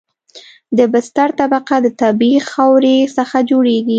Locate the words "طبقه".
1.39-1.75